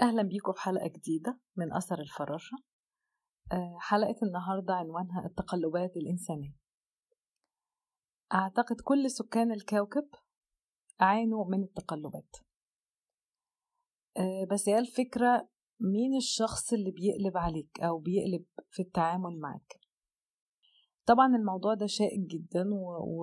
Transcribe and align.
أهلا 0.00 0.22
بيكم 0.22 0.52
في 0.52 0.60
حلقة 0.60 0.88
جديدة 0.88 1.38
من 1.56 1.72
أثر 1.72 2.00
الفراشة. 2.00 2.56
آه، 3.52 3.76
حلقة 3.80 4.16
النهاردة 4.22 4.74
عنوانها 4.74 5.26
التقلبات 5.26 5.96
الإنسانية. 5.96 6.54
أعتقد 8.34 8.76
كل 8.84 9.10
سكان 9.10 9.52
الكوكب 9.52 10.08
عانوا 11.00 11.44
من 11.50 11.62
التقلبات. 11.62 12.36
آه، 14.16 14.46
بس 14.50 14.68
هي 14.68 14.78
الفكرة 14.78 15.48
مين 15.80 16.16
الشخص 16.16 16.72
اللي 16.72 16.90
بيقلب 16.90 17.36
عليك 17.36 17.80
أو 17.80 17.98
بيقلب 17.98 18.44
في 18.70 18.82
التعامل 18.82 19.38
معك 19.40 19.80
طبعا 21.06 21.36
الموضوع 21.36 21.74
ده 21.74 21.86
شائك 21.86 22.20
جدا 22.20 22.64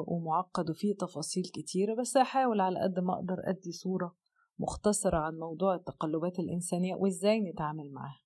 ومعقد 0.08 0.70
وفيه 0.70 0.96
تفاصيل 0.96 1.44
كتيرة 1.44 1.96
بس 1.96 2.18
هحاول 2.18 2.62
على 2.62 2.80
قد 2.84 3.00
ما 3.00 3.14
أقدر 3.14 3.36
أدي 3.50 3.72
صورة 3.72 4.16
مختصرة 4.60 5.18
عن 5.18 5.36
موضوع 5.38 5.76
التقلبات 5.76 6.40
الإنسانية 6.40 6.96
وإزاي 6.96 7.40
نتعامل 7.40 7.92
معاها. 7.92 8.22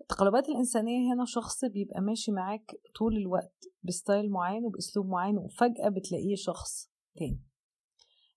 التقلبات 0.00 0.48
الإنسانية 0.48 1.14
هنا 1.14 1.24
شخص 1.24 1.64
بيبقى 1.64 2.00
ماشي 2.00 2.32
معاك 2.32 2.70
طول 2.98 3.16
الوقت 3.16 3.64
بستايل 3.82 4.30
معين 4.30 4.64
وبأسلوب 4.64 5.06
معين 5.06 5.38
وفجأة 5.38 5.88
بتلاقيه 5.88 6.34
شخص 6.34 6.90
تاني. 7.16 7.42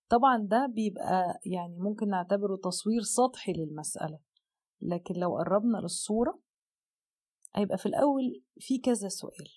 طبعا 0.08 0.38
ده 0.38 0.66
بيبقى 0.74 1.40
يعني 1.46 1.76
ممكن 1.78 2.08
نعتبره 2.08 2.56
تصوير 2.56 3.00
سطحي 3.02 3.52
للمسألة 3.52 4.18
لكن 4.80 5.14
لو 5.14 5.36
قربنا 5.36 5.78
للصورة 5.78 6.40
هيبقى 7.54 7.78
في 7.78 7.86
الأول 7.86 8.42
في 8.58 8.78
كذا 8.78 9.08
سؤال. 9.08 9.48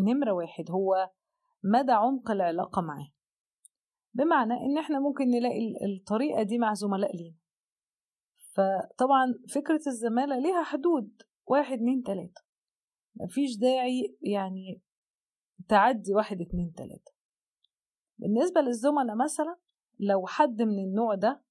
نمرة 0.00 0.32
واحد 0.32 0.70
هو 0.70 1.10
مدى 1.64 1.92
عمق 1.92 2.30
العلاقة 2.30 2.82
معاه؟ 2.82 3.08
بمعنى 4.14 4.52
إن 4.54 4.78
إحنا 4.78 5.00
ممكن 5.00 5.24
نلاقي 5.28 5.74
الطريقة 5.86 6.42
دي 6.42 6.58
مع 6.58 6.74
زملاء 6.74 7.16
لينا. 7.16 7.36
فطبعا 8.52 9.34
فكرة 9.54 9.80
الزمالة 9.86 10.38
ليها 10.38 10.62
حدود. 10.62 11.22
واحد 11.46 11.72
اتنين 11.76 12.02
تلاتة. 12.02 12.42
مفيش 13.16 13.56
داعي 13.58 14.16
يعني 14.22 14.80
تعدي 15.68 16.14
واحد 16.14 16.40
اتنين 16.40 16.72
تلاتة. 16.76 17.12
بالنسبة 18.18 18.60
للزملاء 18.60 19.16
مثلا 19.16 19.56
لو 20.00 20.26
حد 20.26 20.62
من 20.62 20.78
النوع 20.78 21.14
ده 21.14 21.42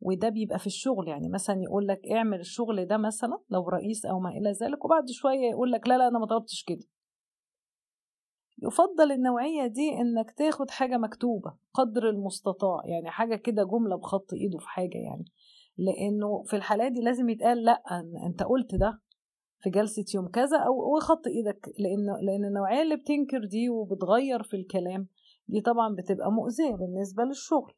وده 0.00 0.28
بيبقى 0.28 0.58
في 0.58 0.66
الشغل 0.66 1.08
يعني 1.08 1.28
مثلا 1.28 1.56
يقول 1.62 1.86
لك 1.86 2.00
اعمل 2.12 2.40
الشغل 2.40 2.86
ده 2.86 2.96
مثلا 2.96 3.38
لو 3.50 3.68
رئيس 3.68 4.06
أو 4.06 4.20
ما 4.20 4.30
إلى 4.30 4.52
ذلك 4.52 4.84
وبعد 4.84 5.10
شوية 5.10 5.50
يقول 5.50 5.70
لك 5.72 5.88
لا 5.88 5.98
لا 5.98 6.08
أنا 6.08 6.18
ما 6.18 6.26
طلبتش 6.26 6.64
كده. 6.64 6.84
يفضل 8.62 9.12
النوعية 9.12 9.66
دي 9.66 9.90
إنك 10.00 10.30
تاخد 10.30 10.70
حاجة 10.70 10.96
مكتوبة 10.98 11.54
قدر 11.74 12.08
المستطاع 12.08 12.82
يعني 12.84 13.10
حاجة 13.10 13.36
كده 13.36 13.64
جملة 13.64 13.96
بخط 13.96 14.32
إيده 14.32 14.58
في 14.58 14.68
حاجة 14.68 14.98
يعني. 14.98 15.24
لأنه 15.78 16.42
في 16.42 16.56
الحالات 16.56 16.92
دي 16.92 17.00
لازم 17.00 17.28
يتقال 17.28 17.64
لأ 17.64 17.82
أنت 18.26 18.42
قلت 18.42 18.74
ده 18.74 19.00
في 19.62 19.70
جلسة 19.70 20.04
يوم 20.14 20.28
كذا 20.28 20.58
أو 20.58 20.96
وخط 20.96 21.26
إيدك 21.26 21.68
لأن 21.78 22.26
لأن 22.26 22.44
النوعية 22.44 22.82
اللي 22.82 22.96
بتنكر 22.96 23.44
دي 23.44 23.68
وبتغير 23.68 24.42
في 24.42 24.56
الكلام 24.56 25.08
دي 25.48 25.60
طبعا 25.60 25.94
بتبقى 25.94 26.32
مؤذية 26.32 26.74
بالنسبة 26.76 27.22
للشغل. 27.24 27.72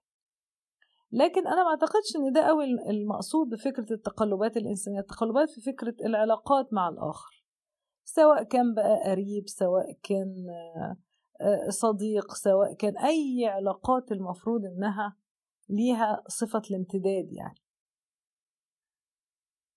لكن 1.13 1.47
أنا 1.47 1.65
ما 1.65 1.71
أعتقدش 1.71 2.17
إن 2.17 2.33
ده 2.33 2.41
أوي 2.41 2.65
المقصود 2.91 3.49
بفكرة 3.49 3.93
التقلبات 3.93 4.57
الإنسانية 4.57 5.01
التقلبات 5.01 5.51
في 5.51 5.61
فكرة 5.61 5.95
العلاقات 6.07 6.73
مع 6.73 6.89
الآخر. 6.89 7.42
سواء 8.05 8.43
كان 8.43 8.75
بقى 8.75 9.11
قريب 9.11 9.49
سواء 9.49 9.93
كان 10.03 10.47
آه، 11.41 11.69
صديق 11.71 12.35
سواء 12.35 12.75
كان 12.75 12.99
أي 12.99 13.47
علاقات 13.47 14.13
المفروض 14.13 14.65
إنها 14.65 15.17
ليها 15.69 16.23
صفة 16.29 16.63
الامتداد 16.71 17.33
يعني. 17.33 17.63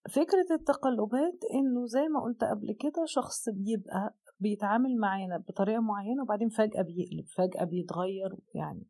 فكرة 0.09 0.55
التقلبات 0.55 1.39
إنه 1.53 1.85
زي 1.85 2.07
ما 2.07 2.23
قلت 2.23 2.43
قبل 2.43 2.75
كده 2.79 3.05
شخص 3.05 3.49
بيبقى 3.49 4.15
بيتعامل 4.39 4.97
معانا 4.99 5.37
بطريقة 5.37 5.81
معينة 5.81 6.23
وبعدين 6.23 6.49
فجأة 6.49 6.81
بيقلب 6.81 7.25
فجأة 7.27 7.63
بيتغير 7.63 8.35
يعني. 8.55 8.87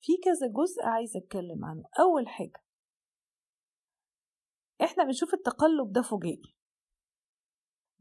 في 0.00 0.12
كذا 0.24 0.46
جزء 0.46 0.82
عايزة 0.82 1.20
أتكلم 1.20 1.64
عنه. 1.64 1.84
أول 2.00 2.28
حاجة 2.28 2.64
إحنا 4.82 5.04
بنشوف 5.04 5.34
التقلب 5.34 5.92
ده 5.92 6.02
فجائي. 6.02 6.54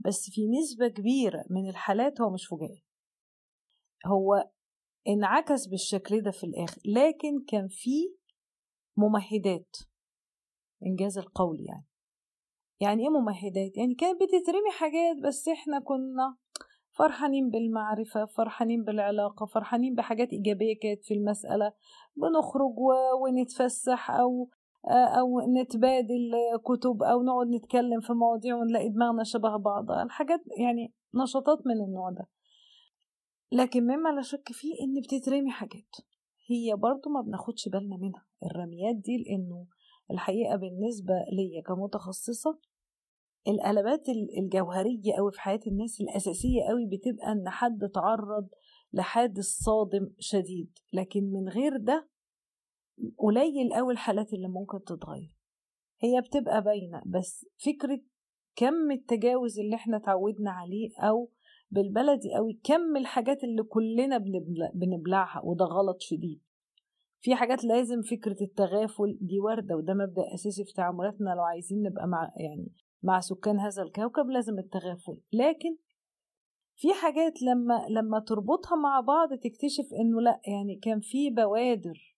بس 0.05 0.29
في 0.29 0.47
نسبة 0.47 0.87
كبيرة 0.87 1.45
من 1.49 1.69
الحالات 1.69 2.21
هو 2.21 2.29
مش 2.29 2.45
فجائي. 2.47 2.83
هو 4.05 4.49
انعكس 5.07 5.67
بالشكل 5.67 6.21
ده 6.21 6.31
في 6.31 6.43
الآخر 6.43 6.81
لكن 6.85 7.43
كان 7.47 7.67
في 7.67 8.15
ممهدات. 8.97 9.75
إنجاز 10.85 11.17
القول 11.17 11.57
يعني. 11.59 11.85
يعني 12.79 13.03
إيه 13.03 13.09
ممهدات؟ 13.09 13.77
يعني 13.77 13.95
كانت 13.95 14.21
بتترمي 14.23 14.71
حاجات 14.71 15.17
بس 15.23 15.47
إحنا 15.47 15.79
كنا 15.79 16.37
فرحانين 16.91 17.49
بالمعرفة 17.49 18.25
فرحانين 18.25 18.83
بالعلاقة 18.83 19.45
فرحانين 19.45 19.95
بحاجات 19.95 20.29
إيجابية 20.33 20.79
كانت 20.81 21.05
في 21.05 21.13
المسألة. 21.13 21.73
بنخرج 22.15 22.75
ونتفسح 23.21 24.11
أو 24.11 24.49
أو 24.91 25.39
نتبادل 25.61 26.31
كتب 26.65 27.03
أو 27.03 27.23
نقعد 27.23 27.47
نتكلم 27.47 27.99
في 27.99 28.13
مواضيع 28.13 28.55
ونلاقي 28.55 28.89
دماغنا 28.89 29.23
شبه 29.23 29.57
بعض. 29.57 29.91
الحاجات 29.91 30.39
يعني 30.59 30.93
نشاطات 31.15 31.67
من 31.67 31.83
النوع 31.85 32.09
ده. 32.09 32.29
لكن 33.51 33.83
مما 33.83 34.09
لا 34.09 34.21
شك 34.21 34.51
فيه 34.51 34.73
إن 34.81 35.01
بتترمي 35.01 35.51
حاجات. 35.51 35.95
هي 36.49 36.75
برضو 36.75 37.09
ما 37.09 37.21
بناخدش 37.21 37.69
بالنا 37.69 37.97
منها. 37.97 38.25
الرميات 38.45 38.95
دي 38.95 39.17
لأنه 39.17 39.65
الحقيقة 40.11 40.55
بالنسبة 40.55 41.13
ليا 41.31 41.61
كمتخصصة 41.61 42.59
القلبات 43.47 44.09
الجوهرية 44.37 45.17
أوي 45.19 45.31
في 45.31 45.41
حياة 45.41 45.59
الناس 45.67 46.01
الأساسية 46.01 46.71
أوي 46.71 46.85
بتبقى 46.85 47.31
إن 47.31 47.49
حد 47.49 47.89
تعرض 47.93 48.47
لحادث 48.93 49.45
صادم 49.45 50.13
شديد. 50.19 50.77
لكن 50.93 51.23
من 51.31 51.49
غير 51.49 51.77
ده 51.77 52.09
قليل 53.17 53.73
قوي 53.73 53.93
الحالات 53.93 54.33
اللي 54.33 54.47
ممكن 54.47 54.83
تتغير. 54.83 55.35
هي 55.99 56.21
بتبقى 56.21 56.61
باينة 56.63 57.01
بس 57.05 57.45
فكرة 57.65 58.01
كم 58.55 58.91
التجاوز 58.91 59.59
اللي 59.59 59.75
إحنا 59.75 59.97
اتعودنا 59.97 60.51
عليه 60.51 60.89
أو 60.99 61.29
بالبلدي 61.71 62.33
قوي 62.35 62.59
كم 62.63 62.97
الحاجات 62.97 63.43
اللي 63.43 63.63
كلنا 63.63 64.17
بنبلعها 64.73 65.41
وده 65.45 65.65
غلط 65.65 65.97
شديد. 66.01 66.41
في 67.21 67.35
حاجات 67.35 67.63
لازم 67.63 68.01
فكرة 68.01 68.37
التغافل 68.41 69.17
دي 69.21 69.39
واردة 69.39 69.75
وده 69.75 69.93
مبدأ 69.93 70.33
أساسي 70.33 70.65
في 70.65 70.73
تعاملاتنا 70.73 71.29
لو 71.29 71.41
عايزين 71.43 71.81
نبقى 71.83 72.07
مع 72.07 72.31
يعني 72.37 72.71
مع 73.03 73.19
سكان 73.19 73.59
هذا 73.59 73.83
الكوكب 73.83 74.29
لازم 74.29 74.59
التغافل. 74.59 75.17
لكن 75.33 75.77
في 76.75 76.93
حاجات 76.93 77.41
لما 77.41 77.85
لما 77.89 78.19
تربطها 78.19 78.75
مع 78.75 78.99
بعض 78.99 79.29
تكتشف 79.33 79.93
إنه 80.01 80.21
لأ 80.21 80.41
يعني 80.47 80.75
كان 80.75 80.99
في 80.99 81.29
بوادر 81.29 82.12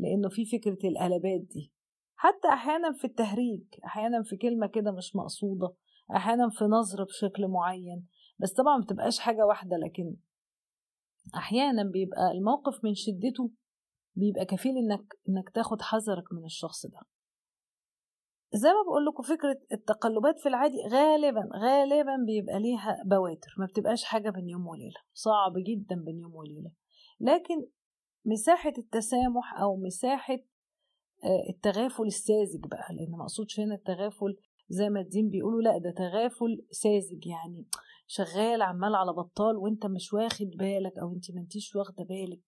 لأنه 0.00 0.28
في 0.28 0.44
فكرة 0.46 0.88
القلبات 0.88 1.40
دي. 1.40 1.72
حتى 2.16 2.48
أحيانا 2.48 2.92
في 2.92 3.04
التهريج 3.04 3.62
أحيانا 3.84 4.22
في 4.22 4.36
كلمة 4.36 4.66
كده 4.66 4.92
مش 4.92 5.16
مقصودة 5.16 5.74
أحيانا 6.16 6.48
في 6.50 6.64
نظرة 6.64 7.04
بشكل 7.04 7.48
معين 7.48 8.06
بس 8.38 8.52
طبعا 8.52 8.76
ما 8.78 8.84
بتبقاش 8.84 9.18
حاجة 9.18 9.46
واحدة 9.46 9.76
لكن 9.76 10.16
أحيانا 11.36 11.82
بيبقى 11.84 12.30
الموقف 12.32 12.84
من 12.84 12.94
شدته 12.94 13.50
بيبقى 14.16 14.44
كفيل 14.44 14.72
إنك 14.76 15.04
إنك 15.28 15.50
تاخد 15.54 15.82
حذرك 15.82 16.32
من 16.32 16.44
الشخص 16.44 16.86
ده. 16.86 17.00
زي 18.54 18.68
ما 18.68 18.82
بقول 18.86 19.06
لكم 19.06 19.22
فكرة 19.22 19.60
التقلبات 19.72 20.38
في 20.40 20.48
العادي 20.48 20.76
غالبا 20.92 21.48
غالبا 21.62 22.16
بيبقى 22.26 22.60
ليها 22.60 23.02
بواتر 23.06 23.54
ما 23.58 23.66
بتبقاش 23.66 24.04
حاجة 24.04 24.30
بين 24.30 24.48
يوم 24.48 24.66
وليلة 24.66 25.00
صعب 25.12 25.52
جدا 25.56 26.02
بين 26.04 26.18
يوم 26.18 26.34
وليلة. 26.34 26.70
لكن 27.20 27.66
مساحة 28.24 28.72
التسامح 28.78 29.60
أو 29.60 29.76
مساحة 29.76 30.38
آه، 31.24 31.50
التغافل 31.50 32.02
الساذج 32.02 32.66
بقى 32.66 32.94
لأن 32.94 33.10
مقصودش 33.10 33.60
هنا 33.60 33.74
التغافل 33.74 34.36
زي 34.68 34.88
ما 34.88 35.00
الدين 35.00 35.30
بيقولوا 35.30 35.62
لأ 35.62 35.78
ده 35.78 35.90
تغافل 35.90 36.66
ساذج 36.70 37.26
يعني 37.26 37.66
شغال 38.06 38.62
عمال 38.62 38.94
على 38.94 39.12
بطال 39.12 39.56
وأنت 39.56 39.86
مش 39.86 40.12
واخد 40.12 40.46
بالك 40.58 40.98
أو 40.98 41.12
أنت 41.12 41.30
ما 41.30 41.40
أنتيش 41.40 41.76
واخدة 41.76 42.04
بالك 42.04 42.40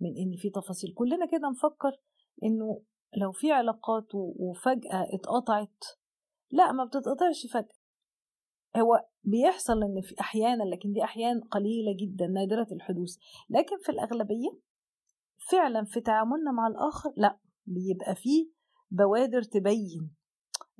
من 0.00 0.16
إن 0.16 0.36
في 0.36 0.50
تفاصيل. 0.50 0.94
كلنا 0.94 1.26
كده 1.26 1.48
نفكر 1.50 1.92
إنه 2.42 2.82
لو 3.16 3.32
في 3.32 3.52
علاقات 3.52 4.06
وفجأة 4.14 5.06
اتقطعت 5.14 5.84
لأ 6.50 6.72
ما 6.72 6.84
بتتقطعش 6.84 7.46
فجأة. 7.52 7.78
هو 8.76 9.04
بيحصل 9.24 9.82
إن 9.82 10.00
في 10.00 10.20
أحيانا 10.20 10.62
لكن 10.64 10.92
دي 10.92 11.04
أحيان 11.04 11.40
قليلة 11.40 11.96
جدا 12.00 12.26
نادرة 12.26 12.66
الحدوث. 12.72 13.16
لكن 13.50 13.78
في 13.82 13.88
الأغلبية 13.88 14.67
فعلا 15.50 15.84
في 15.84 16.00
تعاملنا 16.00 16.52
مع 16.52 16.66
الآخر 16.66 17.12
لا 17.16 17.38
بيبقى 17.66 18.14
فيه 18.14 18.50
بوادر 18.90 19.42
تبين 19.42 20.14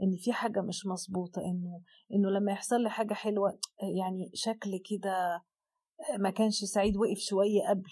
إن 0.02 0.16
في 0.16 0.32
حاجة 0.32 0.60
مش 0.60 0.86
مظبوطة 0.86 1.40
إنه 1.42 1.82
إنه 2.14 2.30
لما 2.30 2.52
يحصل 2.52 2.80
لي 2.82 2.90
حاجة 2.90 3.14
حلوة 3.14 3.58
يعني 3.96 4.30
شكل 4.34 4.70
كده 4.90 5.42
ما 6.18 6.30
كانش 6.30 6.64
سعيد 6.64 6.96
وقف 6.96 7.18
شوية 7.18 7.68
قبل 7.68 7.90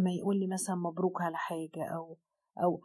ما 0.00 0.10
يقول 0.10 0.38
لي 0.40 0.46
مثلا 0.46 0.76
مبروك 0.76 1.22
على 1.22 1.36
حاجة 1.36 1.84
أو 1.96 2.18
أو 2.62 2.80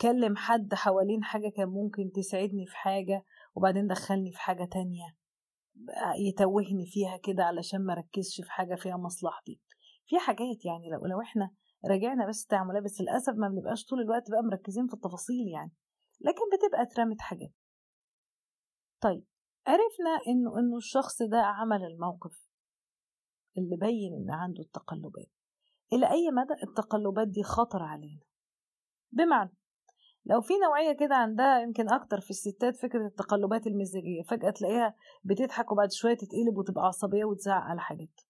كلم 0.00 0.36
حد 0.36 0.74
حوالين 0.74 1.24
حاجة 1.24 1.48
كان 1.56 1.68
ممكن 1.68 2.10
تساعدني 2.14 2.66
في 2.66 2.76
حاجة 2.76 3.24
وبعدين 3.54 3.86
دخلني 3.86 4.32
في 4.32 4.38
حاجة 4.40 4.64
تانية 4.64 5.16
يتوهني 6.28 6.86
فيها 6.86 7.16
كده 7.16 7.44
علشان 7.44 7.84
ما 7.86 7.94
ركزش 7.94 8.40
في 8.40 8.50
حاجة 8.52 8.74
فيها 8.74 8.96
مصلحتي. 8.96 9.60
في 10.06 10.18
حاجات 10.18 10.64
يعني 10.64 10.90
لو 10.90 11.06
لو 11.06 11.20
إحنا 11.22 11.50
راجعنا 11.86 12.28
بس 12.28 12.46
تعاملات 12.46 12.82
بس 12.82 13.00
للأسف 13.00 13.32
ما 13.36 13.48
بنبقاش 13.48 13.84
طول 13.84 14.00
الوقت 14.00 14.30
بقى 14.30 14.42
مركزين 14.42 14.86
في 14.86 14.94
التفاصيل 14.94 15.48
يعني 15.52 15.72
لكن 16.20 16.42
بتبقى 16.56 16.82
اترمت 16.82 17.20
حاجات. 17.20 17.52
طيب 19.00 19.24
عرفنا 19.66 20.10
إنه 20.28 20.58
إنه 20.58 20.76
الشخص 20.76 21.22
ده 21.22 21.38
عمل 21.38 21.84
الموقف 21.84 22.48
اللي 23.58 23.76
بين 23.76 24.14
إن 24.14 24.30
عنده 24.30 24.62
التقلبات. 24.62 25.30
إلى 25.92 26.10
أي 26.10 26.30
مدى 26.30 26.62
التقلبات 26.62 27.28
دي 27.28 27.42
خطر 27.42 27.82
علينا؟ 27.82 28.20
بمعنى 29.12 29.52
لو 30.26 30.40
في 30.40 30.52
نوعية 30.64 30.92
كده 30.92 31.14
عندها 31.14 31.60
يمكن 31.60 31.88
أكتر 31.90 32.20
في 32.20 32.30
الستات 32.30 32.76
فكرة 32.76 33.06
التقلبات 33.06 33.66
المزاجية 33.66 34.22
فجأة 34.22 34.50
تلاقيها 34.50 34.94
بتضحك 35.24 35.72
وبعد 35.72 35.92
شوية 35.92 36.14
تتقلب 36.14 36.56
وتبقى 36.58 36.84
عصبية 36.84 37.24
وتزعق 37.24 37.62
على 37.62 37.80
حاجات. 37.80 38.20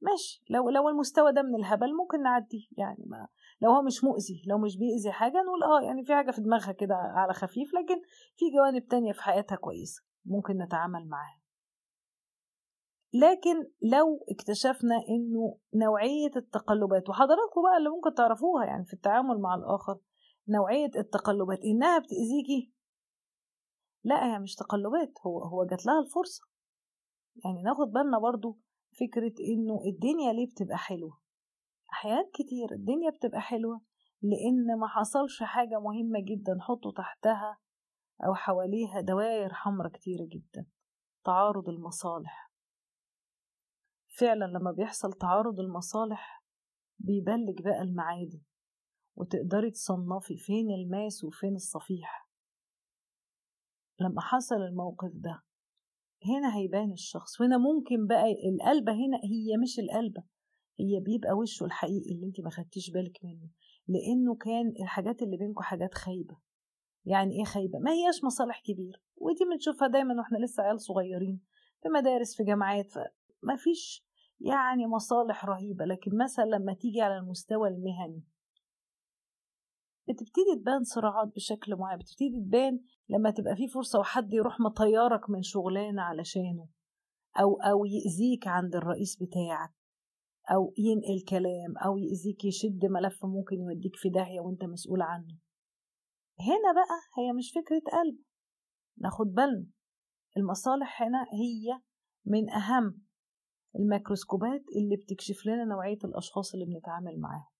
ماشي. 0.00 0.44
لو 0.50 0.70
لو 0.70 0.88
المستوى 0.88 1.32
ده 1.32 1.42
من 1.42 1.54
الهبل 1.54 1.96
ممكن 1.96 2.22
نعديه 2.22 2.66
يعني 2.78 3.04
ما 3.06 3.28
لو 3.60 3.70
هو 3.70 3.82
مش 3.82 4.04
مؤذي 4.04 4.42
لو 4.46 4.58
مش 4.58 4.78
بيأذي 4.78 5.12
حاجة 5.12 5.42
نقول 5.42 5.62
آه 5.62 5.86
يعني 5.86 6.04
في 6.04 6.14
حاجة 6.14 6.30
في 6.30 6.40
دماغها 6.40 6.72
كده 6.72 6.94
على 6.94 7.32
خفيف 7.32 7.74
لكن 7.74 8.02
في 8.36 8.44
جوانب 8.56 8.86
تانية 8.88 9.12
في 9.12 9.22
حياتها 9.22 9.56
كويسة 9.56 10.02
ممكن 10.24 10.58
نتعامل 10.62 11.08
معاها. 11.08 11.40
لكن 13.12 13.70
لو 13.82 14.24
اكتشفنا 14.30 14.96
إنه 15.08 15.58
نوعية 15.74 16.30
التقلبات 16.36 17.08
وحضراتكم 17.08 17.62
بقى 17.62 17.78
اللي 17.78 17.88
ممكن 17.90 18.14
تعرفوها 18.14 18.64
يعني 18.64 18.84
في 18.84 18.92
التعامل 18.92 19.40
مع 19.40 19.54
الآخر 19.54 19.98
نوعية 20.48 20.90
التقلبات 20.96 21.58
إنها 21.64 21.98
بتأذيكي 21.98 22.72
لا 24.04 24.24
هي 24.34 24.38
مش 24.38 24.54
تقلبات 24.54 25.12
هو 25.26 25.42
هو 25.44 25.64
جات 25.64 25.86
لها 25.86 26.00
الفرصة. 26.00 26.42
يعني 27.44 27.62
ناخد 27.62 27.92
بالنا 27.92 28.18
برضو 28.18 28.58
فكرة 29.00 29.34
إنه 29.40 29.80
الدنيا 29.86 30.32
ليه 30.32 30.46
بتبقى 30.46 30.78
حلوة؟ 30.78 31.20
أحيان 31.92 32.30
كتير 32.34 32.72
الدنيا 32.72 33.10
بتبقى 33.10 33.40
حلوة 33.40 33.80
لأن 34.22 34.78
ما 34.80 34.86
حصلش 34.88 35.42
حاجة 35.42 35.80
مهمة 35.80 36.20
جدا 36.20 36.58
حطوا 36.60 36.92
تحتها 36.92 37.58
أو 38.26 38.34
حواليها 38.34 39.00
دوائر 39.00 39.54
حمرة 39.54 39.88
كتيرة 39.88 40.24
جدا 40.24 40.66
تعارض 41.24 41.68
المصالح. 41.68 42.52
فعلا 44.18 44.44
لما 44.44 44.72
بيحصل 44.72 45.12
تعارض 45.12 45.60
المصالح 45.60 46.44
بيبلج 46.98 47.62
بقى 47.62 47.82
المعادن 47.82 48.40
وتقدري 49.16 49.70
تصنفي 49.70 50.36
فين 50.36 50.70
الماس 50.70 51.24
وفين 51.24 51.54
الصفيح. 51.54 52.28
لما 54.00 54.20
حصل 54.20 54.54
الموقف 54.56 55.10
ده 55.14 55.42
هنا 56.28 56.56
هيبان 56.56 56.92
الشخص 56.92 57.40
وهنا 57.40 57.58
ممكن 57.58 58.06
بقى 58.06 58.24
القلبة 58.48 58.92
هنا 58.92 59.16
هي 59.24 59.56
مش 59.62 59.78
القلبة 59.78 60.22
هي 60.80 61.00
بيبقى 61.00 61.32
وشه 61.32 61.64
الحقيقي 61.64 62.14
اللي 62.14 62.26
انت 62.26 62.40
ما 62.40 62.50
خدتيش 62.50 62.90
بالك 62.90 63.18
منه 63.24 63.48
لأنه 63.88 64.34
كان 64.34 64.72
الحاجات 64.82 65.22
اللي 65.22 65.36
بينكم 65.36 65.62
حاجات 65.62 65.94
خايبة. 65.94 66.36
يعني 67.04 67.38
إيه 67.38 67.44
خايبة؟ 67.44 67.78
ما 67.78 67.90
هياش 67.90 68.24
مصالح 68.24 68.60
كبيرة 68.60 68.98
ودي 69.16 69.44
بنشوفها 69.44 69.88
دايما 69.88 70.14
وإحنا 70.18 70.38
لسه 70.38 70.62
عيال 70.62 70.80
صغيرين 70.80 71.40
في 71.82 71.88
مدارس 71.88 72.36
في 72.36 72.44
جامعات 72.44 72.90
فما 72.90 73.56
فيش 73.56 74.06
يعني 74.40 74.86
مصالح 74.86 75.44
رهيبة 75.44 75.84
لكن 75.84 76.10
مثلا 76.24 76.44
لما 76.44 76.74
تيجي 76.74 77.00
على 77.00 77.18
المستوى 77.18 77.68
المهني 77.68 78.22
بتبتدي 80.08 80.60
تبان 80.62 80.84
صراعات 80.84 81.28
بشكل 81.34 81.76
معين 81.76 81.98
بتبتدي 81.98 82.40
تبان 82.48 82.80
لما 83.08 83.30
تبقى 83.30 83.56
في 83.56 83.68
فرصة 83.68 83.98
وحد 83.98 84.32
يروح 84.32 84.60
مطيرك 84.60 85.30
من 85.30 85.42
شغلانة 85.42 86.02
علشانه 86.02 86.68
أو 87.40 87.60
أو 87.60 87.84
يأذيك 87.84 88.46
عند 88.46 88.76
الرئيس 88.76 89.16
بتاعك 89.22 89.74
أو 90.50 90.74
ينقل 90.78 91.24
كلام 91.28 91.78
أو 91.84 91.96
يأذيك 91.98 92.44
يشد 92.44 92.84
ملف 92.84 93.24
ممكن 93.24 93.56
يوديك 93.56 93.96
في 93.96 94.08
داهية 94.10 94.40
وأنت 94.40 94.64
مسؤول 94.64 95.02
عنه. 95.02 95.36
هنا 96.40 96.72
بقى 96.74 96.98
هي 97.18 97.32
مش 97.32 97.52
فكرة 97.52 97.98
قلب. 97.98 98.18
ناخد 98.98 99.26
بالنا 99.26 99.66
المصالح 100.36 101.02
هنا 101.02 101.22
هي 101.22 101.80
من 102.26 102.50
أهم 102.50 103.02
الميكروسكوبات 103.78 104.64
اللي 104.76 104.96
بتكشف 104.96 105.46
لنا 105.46 105.64
نوعية 105.64 105.98
الأشخاص 106.04 106.54
اللي 106.54 106.66
بنتعامل 106.66 107.20
معاهم. 107.20 107.55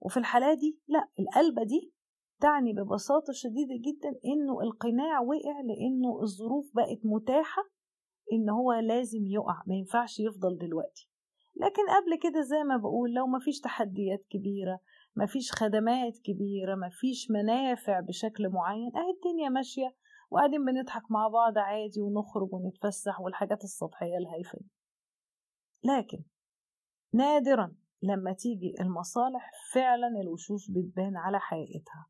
وفي 0.00 0.16
الحالة 0.16 0.54
دي 0.54 0.78
لأ 0.88 1.08
القلبة 1.20 1.62
دي 1.64 1.92
تعني 2.40 2.72
ببساطة 2.72 3.32
شديدة 3.32 3.74
جدا 3.76 4.08
إنه 4.24 4.60
القناع 4.60 5.20
وقع 5.20 5.60
لأنه 5.60 6.22
الظروف 6.22 6.70
بقت 6.74 7.00
متاحة 7.04 7.62
إن 8.32 8.50
هو 8.50 8.72
لازم 8.72 9.26
يقع 9.26 9.62
ما 9.66 9.74
ينفعش 9.74 10.20
يفضل 10.20 10.58
دلوقتي. 10.58 11.10
لكن 11.56 11.82
قبل 11.82 12.18
كده 12.22 12.40
زي 12.40 12.64
ما 12.64 12.76
بقول 12.76 13.12
لو 13.12 13.26
مفيش 13.26 13.60
تحديات 13.60 14.26
كبيرة 14.30 14.80
مفيش 15.16 15.52
خدمات 15.52 16.18
كبيرة 16.24 16.74
مفيش 16.74 17.30
منافع 17.30 18.00
بشكل 18.00 18.48
معين 18.48 18.96
أهي 18.96 19.10
الدنيا 19.10 19.48
ماشية 19.48 19.96
وقاعدين 20.30 20.64
بنضحك 20.64 21.10
مع 21.10 21.28
بعض 21.28 21.58
عادي 21.58 22.00
ونخرج 22.00 22.48
ونتفسح 22.52 23.20
والحاجات 23.20 23.64
السطحية 23.64 24.16
الهايفة 24.18 24.58
لكن 25.84 26.22
نادرا 27.12 27.74
لما 28.02 28.32
تيجي 28.32 28.74
المصالح 28.80 29.50
فعلا 29.74 30.08
الوشوش 30.22 30.70
بتبان 30.70 31.16
على 31.16 31.40
حقيقتها. 31.40 32.06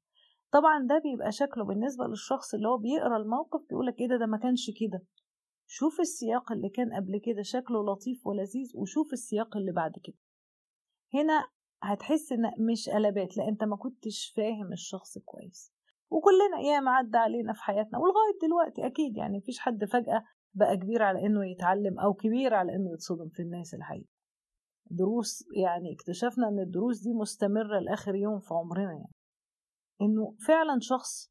طبعا 0.53 0.87
ده 0.87 0.99
بيبقى 0.99 1.33
شكله 1.33 1.65
بالنسبة 1.65 2.05
للشخص 2.07 2.55
اللي 2.55 2.69
هو 2.69 2.77
بيقرأ 2.79 3.17
الموقف 3.17 3.61
بيقولك 3.69 4.01
إيه 4.01 4.09
ده 4.09 4.17
ده 4.17 4.27
ما 4.27 4.39
كانش 4.39 4.71
كده. 4.81 5.03
شوف 5.67 6.01
السياق 6.01 6.53
اللي 6.53 6.69
كان 6.69 6.93
قبل 6.95 7.21
كده 7.25 7.43
شكله 7.43 7.85
لطيف 7.85 8.27
ولذيذ 8.27 8.73
وشوف 8.75 9.13
السياق 9.13 9.57
اللي 9.57 9.73
بعد 9.73 9.93
كده. 10.05 10.17
هنا 11.15 11.49
هتحس 11.83 12.33
إن 12.33 12.51
مش 12.73 12.89
قلبات 12.89 13.37
لا 13.37 13.49
أنت 13.49 13.65
ما 13.65 13.77
كنتش 13.77 14.33
فاهم 14.37 14.73
الشخص 14.73 15.19
كويس. 15.19 15.73
وكلنا 16.11 16.59
أيام 16.59 16.89
عدى 16.89 17.17
علينا 17.17 17.53
في 17.53 17.63
حياتنا 17.63 17.99
ولغاية 17.99 18.39
دلوقتي 18.43 18.87
أكيد 18.87 19.17
يعني 19.17 19.39
مفيش 19.39 19.59
حد 19.59 19.85
فجأة 19.85 20.25
بقى 20.55 20.77
كبير 20.77 21.03
على 21.03 21.27
إنه 21.27 21.51
يتعلم 21.51 21.99
أو 22.01 22.15
كبير 22.15 22.55
على 22.55 22.75
إنه 22.75 22.93
يتصدم 22.93 23.29
في 23.29 23.43
الناس 23.43 23.75
الحقيقة. 23.75 24.09
دروس 24.91 25.45
يعني 25.57 25.95
اكتشفنا 25.95 26.49
إن 26.49 26.59
الدروس 26.59 27.01
دي 27.01 27.13
مستمرة 27.15 27.79
لآخر 27.79 28.15
يوم 28.15 28.39
في 28.39 28.55
عمرنا 28.55 28.93
يعني. 28.93 29.13
إنه 30.03 30.35
فعلا 30.47 30.79
شخص 30.81 31.31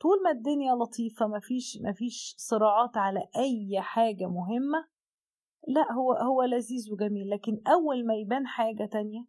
طول 0.00 0.22
ما 0.24 0.30
الدنيا 0.30 0.74
لطيفة 0.74 1.26
مفيش 1.26 1.78
مفيش 1.82 2.34
صراعات 2.38 2.96
على 2.96 3.20
أي 3.36 3.80
حاجة 3.80 4.26
مهمة 4.26 4.88
لا 5.68 5.92
هو 5.92 6.12
هو 6.12 6.42
لذيذ 6.42 6.92
وجميل. 6.92 7.30
لكن 7.30 7.60
أول 7.66 8.06
ما 8.06 8.14
يبان 8.14 8.46
حاجة 8.46 8.84
تانية 8.92 9.24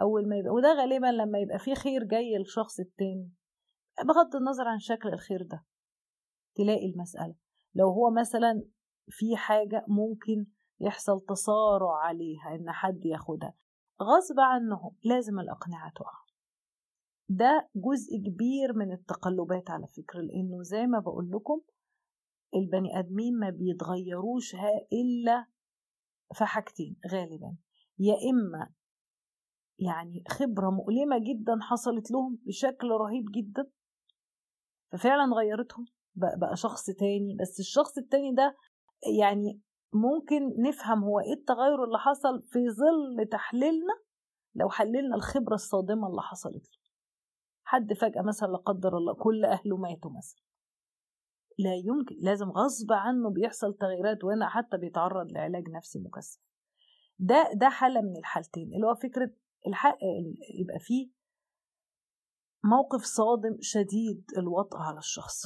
أول 0.00 0.28
ما 0.28 0.36
يبقى 0.36 0.52
وده 0.52 0.74
غالبا 0.74 1.06
لما 1.06 1.38
يبقى 1.38 1.58
فيه 1.58 1.74
خير 1.74 2.04
جاي 2.04 2.38
للشخص 2.38 2.80
التاني. 2.80 3.30
بغض 4.04 4.36
النظر 4.36 4.68
عن 4.68 4.78
شكل 4.78 5.08
الخير 5.08 5.42
ده 5.42 5.64
تلاقي 6.54 6.86
المسألة. 6.86 7.34
لو 7.74 7.88
هو 7.88 8.10
مثلا 8.10 8.62
في 9.08 9.36
حاجة 9.36 9.84
ممكن 9.88 10.46
يحصل 10.84 11.20
تصارع 11.28 11.96
عليها 11.96 12.54
إن 12.54 12.70
حد 12.70 13.04
ياخدها. 13.04 13.54
غصب 14.02 14.40
عنه 14.40 14.92
لازم 15.04 15.40
الأقنعة 15.40 15.92
تقع. 15.96 16.24
ده 17.28 17.68
جزء 17.74 18.16
كبير 18.16 18.72
من 18.74 18.92
التقلبات 18.92 19.70
على 19.70 19.86
فكرة 19.86 20.20
لأنه 20.20 20.62
زي 20.62 20.86
ما 20.86 20.98
بقول 20.98 21.30
لكم 21.30 21.60
البني 22.54 22.98
آدمين 22.98 23.38
ما 23.38 23.50
بيتغيروش 23.50 24.54
إلا 24.92 25.46
في 26.34 26.44
حاجتين 26.44 26.96
غالبا. 27.12 27.56
يا 27.98 28.14
إما 28.32 28.70
يعني 29.78 30.24
خبرة 30.28 30.70
مؤلمة 30.70 31.18
جدا 31.18 31.58
حصلت 31.60 32.10
لهم 32.10 32.38
بشكل 32.46 32.90
رهيب 32.90 33.24
جدا 33.34 33.70
ففعلا 34.92 35.34
غيرتهم 35.34 35.84
بقى 36.14 36.56
شخص 36.56 36.86
تاني. 36.86 37.36
بس 37.40 37.60
الشخص 37.60 37.98
التاني 37.98 38.34
ده 38.34 38.56
يعني 39.20 39.60
ممكن 39.94 40.62
نفهم 40.62 41.04
هو 41.04 41.20
إيه 41.20 41.32
التغير 41.32 41.84
اللي 41.84 41.98
حصل 41.98 42.42
في 42.42 42.58
ظل 42.70 43.28
تحليلنا 43.28 43.94
لو 44.54 44.68
حللنا 44.70 45.16
الخبرة 45.16 45.54
الصادمة 45.54 46.08
اللي 46.08 46.22
حصلت 46.22 46.64
له. 46.64 46.78
حد 47.64 47.92
فجأة 47.92 48.22
مثلا 48.22 48.48
لا 48.48 48.56
قدر 48.58 48.96
الله 48.96 49.14
كل 49.14 49.44
أهله 49.44 49.76
ماتوا 49.76 50.10
مثلا. 50.10 50.42
لا 51.58 51.74
يمكن 51.74 52.16
لازم 52.20 52.50
غصب 52.50 52.92
عنه 52.92 53.30
بيحصل 53.30 53.74
تغييرات 53.74 54.24
وهنا 54.24 54.48
حتى 54.48 54.76
بيتعرض 54.76 55.32
لعلاج 55.32 55.68
نفسي 55.68 55.98
مكثف. 55.98 56.40
ده 57.18 57.50
ده 57.54 57.68
حالة 57.68 58.00
من 58.00 58.16
الحالتين 58.16 58.74
اللي 58.74 58.86
هو 58.86 58.94
فكرة 58.94 59.30
الحق 59.66 59.98
يبقى 60.60 60.78
فيه 60.80 61.10
موقف 62.64 63.04
صادم 63.04 63.56
شديد 63.60 64.24
الوطأ 64.38 64.78
على 64.78 64.98
الشخص. 64.98 65.42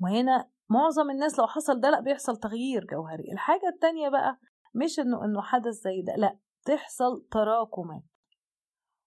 وهنا 0.00 0.50
معظم 0.70 1.10
الناس 1.10 1.38
لو 1.38 1.46
حصل 1.46 1.80
ده 1.80 1.90
لأ 1.90 2.00
بيحصل 2.00 2.36
تغيير 2.36 2.84
جوهري. 2.84 3.32
الحاجة 3.32 3.68
التانية 3.74 4.08
بقى 4.08 4.38
مش 4.74 5.00
إنه 5.00 5.24
إنه 5.24 5.42
حدث 5.42 5.74
زي 5.74 6.02
ده 6.02 6.14
لأ 6.16 6.38
تحصل 6.64 7.26
تراكمات. 7.30 8.02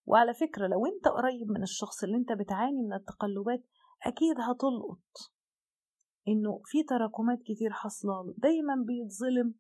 وعلى 0.06 0.34
فكرة 0.34 0.68
لو 0.68 0.86
أنت 0.86 1.08
قريب 1.08 1.52
من 1.52 1.64
الشخص 1.64 2.04
اللي 2.04 2.18
أنت 2.18 2.32
بتعاني 2.32 2.82
من 2.82 2.94
التقلبات 2.94 3.64
أكيد 4.06 4.36
هتلقط 4.40 5.32
إنه 6.28 6.62
في 6.66 6.84
تراكمات 6.84 7.40
كتير 7.46 7.72
حاصلة 7.72 8.24
له. 8.24 8.34
دايما 8.38 8.76
بيتظلم 8.88 9.54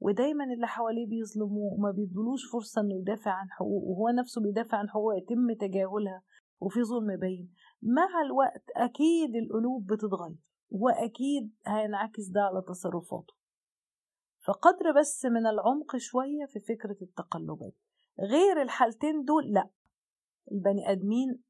ودايما 0.00 0.44
اللي 0.44 0.66
حواليه 0.66 1.06
بيظلموه 1.06 1.72
وما 1.72 1.90
بيدولوش 1.90 2.40
فرصة 2.52 2.80
إنه 2.80 2.94
يدافع 2.94 3.30
عن 3.30 3.50
حقوقه. 3.50 3.84
وهو 3.86 4.08
نفسه 4.08 4.42
بيدافع 4.42 4.78
عن 4.78 4.88
حقوقه 4.88 5.16
يتم 5.16 5.52
تجاهلها 5.60 6.22
وفي 6.60 6.84
ظلم 6.84 7.16
باين. 7.16 7.54
مع 7.82 8.22
الوقت 8.26 8.64
أكيد 8.76 9.30
القلوب 9.36 9.86
بتتغير. 9.92 10.36
وأكيد 10.70 11.54
هينعكس 11.66 12.26
ده 12.28 12.40
على 12.40 12.62
تصرفاته. 12.68 13.34
فقدر 14.46 14.92
بس 15.00 15.24
من 15.24 15.46
العمق 15.46 15.96
شوية 15.96 16.46
في 16.46 16.60
فكرة 16.60 16.96
التقلبات. 17.02 17.74
غير 18.20 18.62
الحالتين 18.62 19.24
دول 19.24 19.52
لأ. 19.52 19.68
البني 20.52 20.90
آدمين 20.92 21.42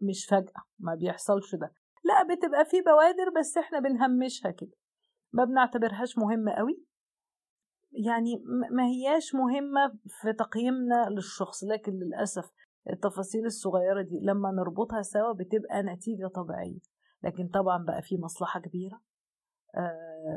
مش 0.00 0.26
فجأة 0.26 0.62
ما 0.78 0.94
بيحصلش 0.94 1.54
ده. 1.54 1.72
لأ 2.04 2.34
بتبقى 2.34 2.64
في 2.64 2.80
بوادر 2.80 3.30
بس 3.40 3.56
إحنا 3.56 3.78
بنهمشها 3.80 4.50
كده. 4.50 4.76
ما 5.32 5.44
بنعتبرهاش 5.44 6.18
مهمة 6.18 6.52
قوي. 6.52 6.82
يعني 7.92 8.42
ما 8.70 8.86
هياش 8.86 9.34
مهمة 9.34 9.98
في 10.20 10.32
تقييمنا 10.32 11.08
للشخص 11.10 11.64
لكن 11.64 11.92
للأسف 11.92 12.50
التفاصيل 12.90 13.46
الصغيرة 13.46 14.02
دي 14.02 14.18
لما 14.22 14.50
نربطها 14.50 15.02
سوا 15.02 15.32
بتبقى 15.32 15.82
نتيجة 15.82 16.26
طبيعية. 16.26 16.78
لكن 17.22 17.48
طبعا 17.48 17.84
بقى 17.84 18.02
في 18.02 18.16
مصلحة 18.18 18.60
كبيرة 18.60 19.00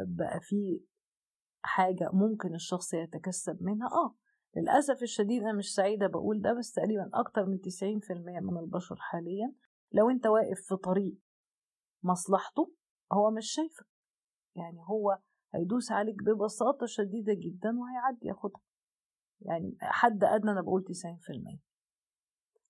بقى 0.07 0.39
في 0.41 0.81
حاجة 1.63 2.09
ممكن 2.13 2.55
الشخص 2.55 2.93
يتكسب 2.93 3.57
منها. 3.63 3.88
آه 3.88 4.15
للأسف 4.57 5.03
الشديد 5.03 5.41
أنا 5.41 5.53
مش 5.53 5.74
سعيدة 5.74 6.07
بقول 6.07 6.41
ده 6.41 6.53
بس 6.53 6.71
تقريبا 6.71 7.09
أكتر 7.13 7.45
من 7.45 7.57
90% 7.57 8.41
من 8.41 8.57
البشر 8.57 8.95
حاليا 8.95 9.53
لو 9.91 10.09
أنت 10.09 10.27
واقف 10.27 10.62
في 10.67 10.75
طريق 10.75 11.17
مصلحته 12.03 12.71
هو 13.13 13.31
مش 13.31 13.51
شايفك. 13.51 13.86
يعني 14.55 14.79
هو 14.89 15.19
هيدوس 15.53 15.91
عليك 15.91 16.15
ببساطة 16.24 16.86
شديدة 16.86 17.33
جدا 17.33 17.69
وهيعدي 17.79 18.27
ياخدها. 18.27 18.62
يعني 19.41 19.77
حد 19.81 20.24
أدنى 20.24 20.51
أنا 20.51 20.62
بقول 20.62 20.83
90% 20.83 21.59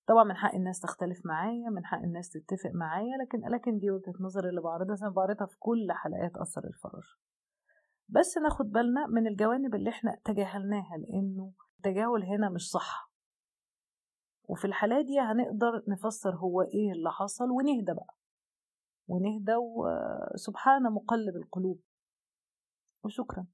طبعا 0.10 0.24
من 0.24 0.36
حق 0.36 0.56
الناس 0.56 0.80
تختلف 0.80 1.26
معايا 1.26 1.70
من 1.70 1.86
حق 1.86 1.98
الناس 1.98 2.30
تتفق 2.30 2.70
معايا 2.74 3.18
لكن 3.22 3.50
لكن 3.50 3.80
دي 3.80 3.92
وجهة 3.92 4.14
نظري 4.20 4.50
اللي 4.50 4.62
بعرضها 4.62 4.96
زي 4.96 5.10
بعرضها 5.10 5.48
في 5.48 5.56
كل 5.60 5.88
حلقات 5.92 6.38
أثر 6.38 6.64
الفرج. 6.68 7.04
بس 8.10 8.38
ناخد 8.38 8.66
بالنا 8.72 9.08
من 9.08 9.28
الجوانب 9.28 9.76
اللي 9.76 9.90
إحنا 9.90 10.18
تجاهلناها 10.26 10.98
لأنه 10.98 11.54
التجاهل 11.78 12.24
هنا 12.24 12.50
مش 12.50 12.70
صح. 12.70 13.12
وفي 14.44 14.66
الحالة 14.66 15.02
دي 15.02 15.20
هنقدر 15.20 15.84
نفسر 15.88 16.36
هو 16.36 16.62
إيه 16.62 16.92
اللي 16.92 17.12
حصل 17.12 17.52
ونهدى 17.52 17.94
بقى. 17.94 18.16
ونهدى 19.08 19.56
وسبحان 19.56 20.84
مقلب 20.84 21.36
القلوب. 21.36 21.82
وشكرا. 23.04 23.46